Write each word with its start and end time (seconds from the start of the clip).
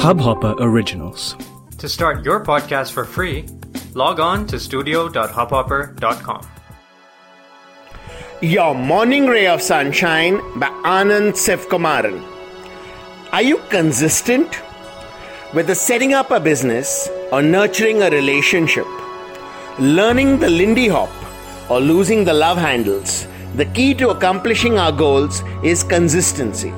Hubhopper 0.00 0.56
Originals. 0.58 1.36
To 1.76 1.86
start 1.86 2.24
your 2.24 2.42
podcast 2.42 2.92
for 2.92 3.04
free, 3.04 3.46
log 3.92 4.18
on 4.18 4.46
to 4.46 4.58
studio.hubhopper.com. 4.58 6.48
Your 8.40 8.74
Morning 8.74 9.26
Ray 9.26 9.46
of 9.46 9.60
Sunshine 9.60 10.40
by 10.58 10.68
Anand 10.84 11.34
Sivkumaran. 11.34 12.24
Are 13.30 13.42
you 13.42 13.58
consistent? 13.68 14.54
Whether 15.52 15.74
setting 15.74 16.14
up 16.14 16.30
a 16.30 16.40
business 16.40 17.10
or 17.30 17.42
nurturing 17.42 18.00
a 18.00 18.08
relationship, 18.08 18.86
learning 19.78 20.38
the 20.38 20.48
Lindy 20.48 20.88
Hop 20.88 21.10
or 21.70 21.78
losing 21.78 22.24
the 22.24 22.32
love 22.32 22.56
handles, 22.56 23.26
the 23.54 23.66
key 23.66 23.92
to 23.96 24.08
accomplishing 24.08 24.78
our 24.78 24.92
goals 24.92 25.42
is 25.62 25.84
consistency. 25.84 26.72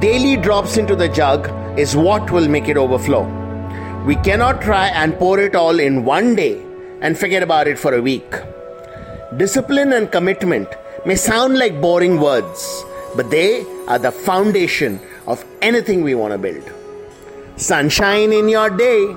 Daily 0.00 0.36
drops 0.36 0.78
into 0.78 0.96
the 0.96 1.08
jug 1.08 1.61
is 1.76 1.96
what 1.96 2.30
will 2.30 2.48
make 2.48 2.68
it 2.68 2.76
overflow. 2.76 3.24
We 4.04 4.16
cannot 4.16 4.60
try 4.60 4.88
and 4.88 5.16
pour 5.18 5.38
it 5.38 5.54
all 5.54 5.80
in 5.80 6.04
one 6.04 6.34
day 6.34 6.60
and 7.00 7.18
forget 7.18 7.42
about 7.42 7.66
it 7.66 7.78
for 7.78 7.94
a 7.94 8.02
week. 8.02 8.34
Discipline 9.36 9.92
and 9.92 10.10
commitment 10.12 10.68
may 11.06 11.16
sound 11.16 11.58
like 11.58 11.80
boring 11.80 12.20
words, 12.20 12.84
but 13.16 13.30
they 13.30 13.64
are 13.88 13.98
the 13.98 14.12
foundation 14.12 15.00
of 15.26 15.44
anything 15.62 16.02
we 16.02 16.14
want 16.14 16.32
to 16.32 16.38
build. 16.38 16.70
Sunshine 17.56 18.32
in 18.32 18.48
your 18.48 18.68
day. 18.70 19.16